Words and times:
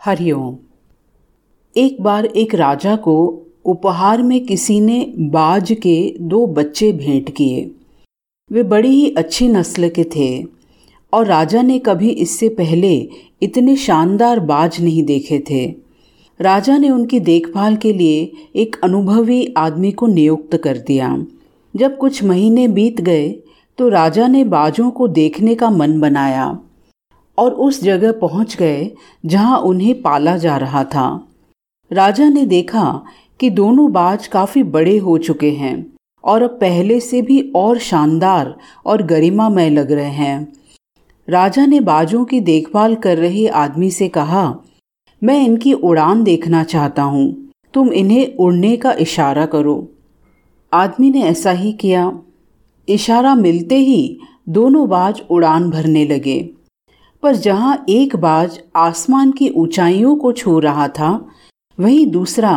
हरिओम 0.00 0.54
एक 1.76 2.00
बार 2.02 2.26
एक 2.26 2.54
राजा 2.54 2.94
को 2.96 3.14
उपहार 3.64 4.22
में 4.22 4.44
किसी 4.46 4.78
ने 4.80 5.00
बाज 5.30 5.72
के 5.72 5.96
दो 6.20 6.46
बच्चे 6.48 6.90
भेंट 6.92 7.28
किए। 7.30 7.70
वे 8.50 8.62
बड़ी 8.62 8.88
ही 8.88 9.10
अच्छी 9.14 9.48
नस्ल 9.48 9.88
के 9.88 10.04
थे 10.16 10.28
और 11.12 11.26
राजा 11.26 11.62
ने 11.62 11.78
कभी 11.78 12.08
इससे 12.08 12.48
पहले 12.48 12.94
इतने 13.42 13.76
शानदार 13.76 14.40
बाज 14.40 14.80
नहीं 14.80 15.02
देखे 15.04 15.42
थे। 15.50 15.66
राजा 16.40 16.78
ने 16.78 16.90
उनकी 16.90 17.20
देखभाल 17.20 17.76
के 17.76 17.92
लिए 17.92 18.32
एक 18.56 18.80
अनुभवी 18.84 19.44
आदमी 19.56 19.92
को 19.92 20.06
नियुक्त 20.06 20.56
कर 20.56 20.78
दिया। 20.78 21.16
जब 21.74 21.98
कुछ 21.98 22.22
महीने 22.24 22.66
बीत 22.70 23.00
गए 23.00 23.30
तो 23.78 23.88
राजा 23.88 24.28
ने 24.28 24.44
बाजों 24.46 24.90
को 24.90 25.08
देखने 25.10 25.54
का 25.54 25.70
मन 25.70 26.00
बनाया। 26.00 26.58
और 27.40 27.54
उस 27.54 27.82
जगह 27.82 28.12
पहुँच 28.12 28.56
गए 28.56 28.90
जहाँ 29.26 29.58
उन्हें 29.60 30.00
पाला 30.02 30.36
जा 30.36 30.56
रहा 30.56 30.84
था। 30.84 31.08
राजा 31.90 32.28
ने 32.28 32.44
देखा 32.46 33.02
कि 33.40 33.50
दोनों 33.50 33.90
बाज 33.92 34.26
काफ़ी 34.26 34.62
बड़े 34.64 34.96
हो 34.98 35.16
चुके 35.18 35.50
हैं 35.50 35.74
और 36.24 36.42
अब 36.42 36.58
पहले 36.60 36.98
से 37.00 37.22
भी 37.22 37.40
और 37.56 37.78
शानदार 37.80 38.54
और 38.86 39.02
गरिमामय 39.02 39.70
लग 39.70 39.92
रहे 39.92 40.10
हैं। 40.10 40.52
राजा 41.28 41.64
ने 41.66 41.80
बाजों 41.80 42.24
की 42.24 42.40
देखभाल 42.40 42.94
कर 42.96 43.18
रहे 43.18 43.46
आदमी 43.48 43.90
से 43.90 44.08
कहा, 44.08 44.54
मैं 45.22 45.42
इनकी 45.44 45.72
उड़ान 45.72 46.22
देखना 46.24 46.62
चाहता 46.64 47.02
हूँ। 47.02 47.52
तुम 47.74 47.92
इन्हें 47.92 48.36
उड़ने 48.36 48.76
का 48.76 48.92
इशारा 49.00 49.46
करो। 49.46 49.76
आदमी 50.72 51.10
ने 51.10 51.22
ऐसा 51.22 51.50
ही 51.50 51.72
किया। 51.72 52.12
इशारा 52.88 53.34
मिलते 53.34 53.76
ही 53.78 54.18
दोनों 54.48 54.88
बाज 54.88 55.22
उड़ान 55.30 55.70
भरने 55.70 56.04
लगे। 56.04 56.38
पर 57.22 57.36
जहाँ 57.36 57.84
एक 57.88 58.16
बाज 58.16 58.58
आसमान 58.76 59.32
की 59.32 59.48
ऊंचाइयों 59.48 60.14
को 60.16 60.32
छू 60.32 60.58
रहा 60.58 60.86
था, 60.88 61.10
वहीं 61.78 62.06
दूसरा 62.06 62.52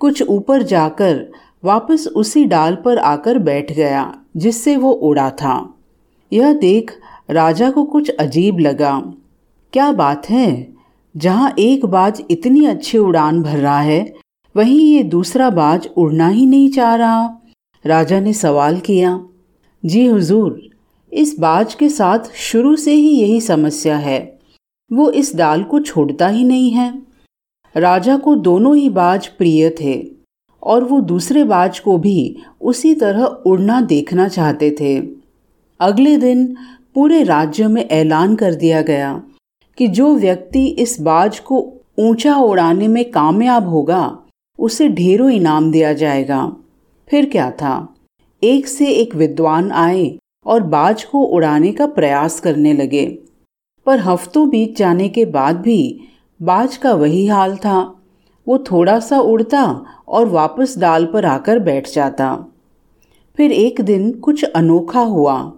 कुछ 0.00 0.22
ऊपर 0.22 0.62
जाकर 0.62 1.26
वापस 1.64 2.06
उसी 2.06 2.44
डाल 2.44 2.74
पर 2.74 2.98
आकर 2.98 3.38
बैठ 3.38 3.72
गया, 3.72 4.14
जिससे 4.36 4.76
वो 4.76 4.92
उड़ा 4.92 5.30
था। 5.32 5.74
यह 6.32 6.52
देख 6.52 6.92
राजा 7.30 7.70
को 7.70 7.84
कुछ 7.84 8.10
अजीब 8.10 8.58
लगा। 8.58 8.98
क्या 9.72 9.90
बात 9.92 10.28
है? 10.30 10.76
जहाँ 11.14 11.54
एक 11.58 11.84
बाज 11.86 12.22
इतनी 12.30 12.64
अच्छी 12.66 12.98
उड़ान 12.98 13.42
भर 13.42 13.58
रहा 13.58 13.80
है, 13.80 14.14
वहीं 14.54 14.80
ये 14.80 15.02
दूसरा 15.04 15.50
बाज 15.50 15.88
उड़ना 15.96 16.28
ही 16.28 16.46
नहीं 16.46 16.68
चाह 16.70 16.94
रहा। 16.94 17.40
राजा 17.84 18.20
ने 18.20 18.32
सवाल 18.32 18.78
किया, 18.80 19.18
जी 19.82 20.06
हुजूर 20.06 20.60
इस 21.12 21.38
बाज 21.38 21.74
के 21.74 21.88
साथ 21.88 22.32
शुरू 22.34 22.76
से 22.76 22.92
ही 22.92 23.10
यही 23.10 23.40
समस्या 23.40 23.96
है। 23.96 24.38
वो 24.92 25.10
इस 25.10 25.36
डाल 25.36 25.62
को 25.62 25.80
छोड़ता 25.80 26.28
ही 26.28 26.44
नहीं 26.44 26.70
है। 26.70 27.02
राजा 27.76 28.16
को 28.16 28.34
दोनों 28.36 28.76
ही 28.76 28.88
बाज 28.90 29.26
प्रिय 29.28 29.70
थे 29.80 30.10
और 30.62 30.84
वो 30.84 31.00
दूसरे 31.00 31.44
बाज 31.44 31.78
को 31.78 31.98
भी 31.98 32.36
उसी 32.60 32.94
तरह 32.94 33.24
उड़ना 33.24 33.80
देखना 33.80 34.28
चाहते 34.28 34.70
थे। 34.80 34.98
अगले 35.80 36.16
दिन 36.16 36.46
पूरे 36.94 37.22
राज्य 37.22 37.68
में 37.68 37.84
ऐलान 37.84 38.34
कर 38.34 38.54
दिया 38.54 38.82
गया 38.82 39.22
कि 39.78 39.86
जो 39.88 40.14
व्यक्ति 40.14 40.66
इस 40.66 41.00
बाज 41.00 41.38
को 41.38 41.74
ऊँचा 41.98 42.36
उड़ाने 42.36 42.88
में 42.88 43.10
कामयाब 43.10 43.68
होगा, 43.68 44.18
उसे 44.58 44.88
ढेरों 44.88 45.30
इनाम 45.30 45.70
दिया 45.70 45.92
जाएगा। 45.92 46.56
फिर 47.08 47.28
क्या 47.28 47.50
था? 47.50 47.94
एक 48.42 48.68
से 48.68 48.86
एक 48.86 49.14
विद्वान 49.14 49.70
आए 49.72 50.18
और 50.48 50.62
बाज 50.62 51.04
को 51.04 51.22
उड़ाने 51.22 51.72
का 51.72 51.86
प्रयास 51.86 52.40
करने 52.40 52.72
लगे। 52.72 53.06
पर 53.86 54.00
हफ्तों 54.00 54.48
बीत 54.48 54.76
जाने 54.76 55.08
के 55.08 55.24
बाद 55.24 55.56
भी 55.56 56.00
बाज 56.42 56.76
का 56.76 56.94
वही 56.94 57.26
हाल 57.26 57.56
था। 57.56 57.80
वो 58.46 58.58
थोड़ा 58.58 58.98
सा 59.00 59.20
उड़ता 59.20 59.64
और 60.08 60.26
वापस 60.26 60.78
डाल 60.78 61.06
पर 61.06 61.24
आकर 61.24 61.58
बैठ 61.58 61.90
जाता। 61.94 62.46
फिर 63.36 63.52
एक 63.52 63.80
दिन 63.80 64.12
कुछ 64.12 64.44
अनोखा 64.44 65.00
हुआ। 65.00 65.52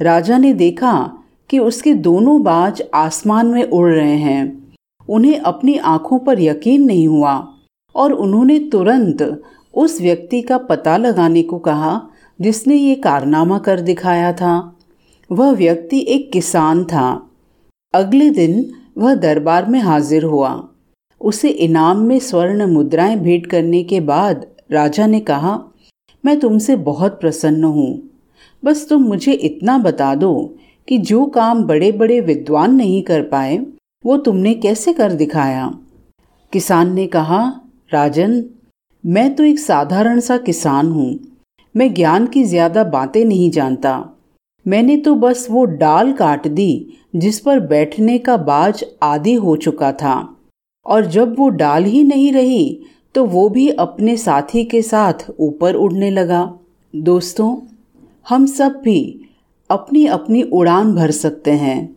राजा 0.00 0.38
ने 0.38 0.52
देखा 0.52 1.12
कि 1.50 1.58
उसके 1.58 1.94
दोनों 1.94 2.42
बाज 2.42 2.82
आसमान 2.94 3.46
में 3.46 3.62
उड़ 3.62 3.90
रहे 3.92 4.16
हैं। 4.16 4.74
उन्हें 5.08 5.38
अपनी 5.40 5.76
आँखों 5.76 6.18
पर 6.18 6.40
यकीन 6.40 6.84
नहीं 6.84 7.08
हुआ 7.08 7.34
और 7.94 8.12
उन्होंने 8.12 8.58
तुरंत 8.58 9.42
उस 9.74 10.00
व्यक्ति 10.00 10.42
का 10.42 10.58
पता 10.58 10.96
लगाने 10.96 11.42
को 11.42 11.58
कहा 11.58 12.00
जिसने 12.40 12.74
ये 12.74 12.94
कारनामा 12.94 13.58
कर 13.58 13.80
दिखाया 13.80 14.32
था, 14.32 14.76
वह 15.32 15.50
व्यक्ति 15.50 16.06
एक 16.08 16.32
किसान 16.32 16.84
था। 16.84 17.30
अगले 17.94 18.30
दिन 18.30 18.70
वह 18.98 19.14
दरबार 19.14 19.66
में 19.66 19.80
हाजिर 19.80 20.24
हुआ। 20.24 20.68
उसे 21.20 21.48
इनाम 21.48 21.98
में 21.98 22.18
स्वर्ण 22.18 22.66
मुद्राएँ 22.66 23.16
भेंट 23.16 23.46
करने 23.46 23.82
के 23.82 24.00
बाद 24.00 24.46
राजा 24.72 25.06
ने 25.06 25.20
कहा, 25.20 25.64
मैं 26.24 26.40
तुमसे 26.40 26.76
बहुत 26.76 27.20
प्रसन्न 27.20 27.64
हूँ। 27.64 28.10
बस 28.64 28.88
तुम 28.88 29.02
मुझे 29.02 29.32
इतना 29.32 29.78
बता 29.78 30.14
दो 30.14 30.56
कि 30.88 30.98
जो 30.98 31.26
काम 31.26 31.64
बड़े 31.64 31.92
बड़े 31.92 32.20
विद्वान 32.20 32.74
नहीं 32.74 33.02
कर 33.02 33.22
पाए, 33.22 33.58
वो 34.06 34.16
तुमने 34.16 34.54
कैसे 34.54 34.92
कर 34.92 35.12
दिखाया? 35.12 35.74
किसान 36.52 36.94
ने 36.94 37.06
कहा, 37.06 37.60
राजन, 37.92 38.44
मैं 39.06 39.34
तो 39.34 39.44
एक 39.44 39.58
साधारण 39.58 40.20
सा 40.20 40.36
किसान 40.36 40.88
हूँ। 40.88 41.29
मैं 41.74 41.92
ज्ञान 41.94 42.26
की 42.26 42.42
ज़्यादा 42.44 42.84
बातें 42.86 43.24
नहीं 43.24 43.50
जानता। 43.50 43.92
मैंने 44.66 44.96
तो 44.96 45.14
बस 45.14 45.46
वो 45.50 45.64
डाल 45.64 46.12
काट 46.12 46.46
दी, 46.48 46.98
जिस 47.16 47.38
पर 47.40 47.60
बैठने 47.60 48.18
का 48.18 48.36
बाज 48.38 48.84
आदि 49.02 49.34
हो 49.34 49.56
चुका 49.58 49.92
था। 49.92 50.36
और 50.86 51.06
जब 51.06 51.34
वो 51.38 51.48
डाल 51.50 51.84
ही 51.84 52.02
नहीं 52.04 52.32
रही 52.32 52.86
तो 53.14 53.24
वो 53.26 53.48
भी 53.48 53.68
अपने 53.70 54.16
साथी 54.16 54.64
के 54.64 54.82
साथ 54.82 55.24
ऊपर 55.40 55.74
उड़ने 55.76 56.10
लगा। 56.10 56.42
दोस्तों, 56.94 57.56
हम 58.26 58.46
सब 58.48 58.80
भी 58.84 59.28
अपनी 59.70 60.04
अपनी 60.08 60.42
उड़ान 60.42 60.94
भर 60.94 61.10
सकते 61.12 61.50
हैं। 61.52 61.96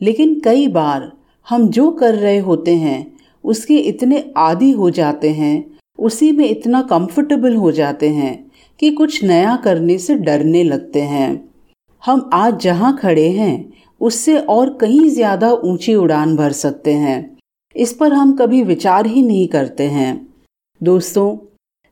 लेकिन 0.00 0.38
कई 0.40 0.66
बार 0.68 1.10
हम 1.46 1.68
जो 1.68 1.90
कर 1.92 2.14
रहे 2.14 2.38
होते 2.40 2.74
हैं, 2.76 3.06
उसके 3.44 3.76
इतने 3.78 4.24
आदि 4.38 4.70
हो 4.72 4.90
जाते 4.90 5.30
हैं, 5.30 5.64
उसी 5.98 6.30
में 6.32 6.48
इतना 6.48 6.82
कंफर्टेबल 6.84 7.56
हो 7.56 7.72
जाते 7.72 8.08
हैं। 8.10 8.49
कि 8.80 8.90
कुछ 8.90 9.22
नया 9.24 9.56
करने 9.56 9.98
से 9.98 10.14
डरने 10.14 10.62
लगते 10.64 11.00
हैं। 11.02 11.50
हम 12.02 12.30
आज 12.32 12.60
जहाँ 12.60 12.96
खड़े 12.96 13.28
हैं, 13.28 13.72
उससे 14.00 14.38
और 14.38 14.72
कहीं 14.72 15.08
ज़्यादा 15.08 15.52
ऊँची 15.52 15.94
उड़ान 15.94 16.36
भर 16.36 16.52
सकते 16.52 16.94
हैं। 16.94 17.38
इस 17.76 17.92
पर 17.92 18.12
हम 18.12 18.32
कभी 18.36 18.62
विचार 18.62 19.06
ही 19.06 19.22
नहीं 19.22 19.46
करते 19.48 19.88
हैं। 19.88 20.28
दोस्तों, 20.80 21.36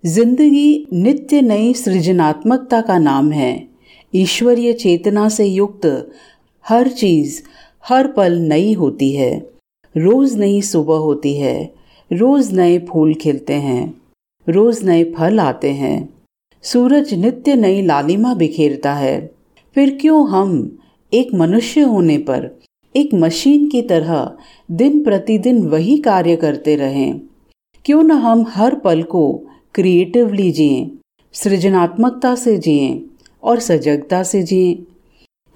ज़िंदगी 0.04 0.86
नित्य 0.92 1.40
नई 1.42 1.72
सृजनात्मकता 1.74 2.80
का 2.80 2.98
नाम 2.98 3.30
है। 3.32 3.68
ईश्वरीय 4.14 4.72
चेतना 4.72 5.28
से 5.28 5.44
युक्त 5.44 5.86
हर 6.64 6.88
चीज़, 6.88 7.42
हर 7.84 8.06
पल 8.06 8.38
नई 8.38 8.72
होती 8.72 9.12
है। 9.12 9.32
रोज 9.94 10.36
नई 10.36 10.60
सुबह 10.62 10.96
होती 10.96 11.34
है। 11.36 11.70
रोज 12.10 12.52
नए 12.52 12.78
फूल 12.78 13.14
खिलते 13.14 13.54
हैं। 13.54 13.94
रोज 14.46 14.84
नए 14.84 15.04
फल 15.18 15.40
आते 15.40 15.72
हैं। 15.72 16.17
सूरज 16.72 17.14
नित्य 17.14 17.54
नई 17.54 17.82
लालिमा 17.82 18.34
बिखेरता 18.34 18.92
है। 18.94 19.30
फिर 19.74 19.98
क्यों 20.00 20.28
हम 20.28 20.78
एक 21.14 21.28
मनुष्य 21.34 21.80
होने 21.80 22.18
पर, 22.18 22.60
एक 22.96 23.14
मशीन 23.14 23.68
की 23.68 23.82
तरह 23.82 24.32
दिन 24.70 25.04
प्रतिदिन 25.04 25.62
वही 25.66 25.96
कार्य 25.98 26.36
करते 26.36 26.76
रहें? 26.76 27.20
क्यों 27.84 28.02
न 28.02 28.10
हम 28.10 28.44
हर 28.48 28.74
पल 28.74 29.02
को 29.02 29.46
क्रिएटिवली 29.74 30.50
जिए, 30.52 30.90
सृजनात्मकता 31.32 32.34
से 32.34 32.58
जिए 32.58 33.06
और 33.42 33.60
सजगता 33.60 34.22
से 34.22 34.42
जिए? 34.42 34.74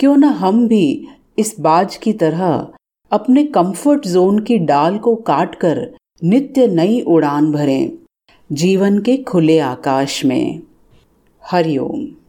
क्यों 0.01 0.17
न 0.17 0.25
हम 0.25 0.69
भी 0.69 1.07
इस 1.39 1.55
बाज 1.61 1.97
की 1.97 2.13
तरह 2.13 2.69
अपने 3.13 3.45
कंफर्ट 3.45 4.07
जोन 4.07 4.39
की 4.39 4.59
डाल 4.59 4.99
को 4.99 5.17
काटकर 5.17 5.95
नित्य 6.25 6.67
नई 6.67 7.01
उड़ान 7.01 7.53
भरें, 7.53 7.91
जीवन 8.53 8.99
के 8.99 9.17
खुले 9.17 9.59
आकाश 9.59 10.25
में? 10.25 10.61
हरिओम। 11.53 12.22